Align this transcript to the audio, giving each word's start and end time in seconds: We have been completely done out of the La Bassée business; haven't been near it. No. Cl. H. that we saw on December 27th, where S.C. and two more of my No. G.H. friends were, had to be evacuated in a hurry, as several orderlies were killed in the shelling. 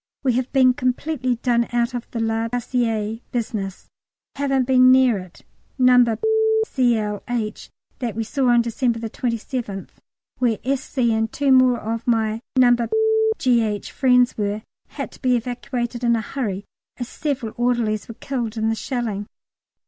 We 0.23 0.33
have 0.33 0.51
been 0.51 0.73
completely 0.73 1.35
done 1.35 1.67
out 1.71 1.93
of 1.93 2.09
the 2.09 2.19
La 2.19 2.47
Bassée 2.49 3.21
business; 3.31 3.85
haven't 4.35 4.63
been 4.65 4.91
near 4.91 5.19
it. 5.19 5.43
No. 5.77 6.17
Cl. 6.65 7.21
H. 7.29 7.69
that 7.99 8.15
we 8.15 8.23
saw 8.23 8.47
on 8.49 8.63
December 8.63 8.97
27th, 8.97 9.89
where 10.39 10.57
S.C. 10.65 11.13
and 11.13 11.31
two 11.31 11.51
more 11.51 11.77
of 11.79 12.07
my 12.07 12.41
No. 12.55 12.75
G.H. 13.37 13.91
friends 13.91 14.35
were, 14.39 14.63
had 14.87 15.11
to 15.11 15.21
be 15.21 15.35
evacuated 15.35 16.03
in 16.03 16.15
a 16.15 16.21
hurry, 16.21 16.65
as 16.97 17.07
several 17.07 17.53
orderlies 17.55 18.07
were 18.07 18.15
killed 18.15 18.57
in 18.57 18.69
the 18.69 18.75
shelling. 18.75 19.27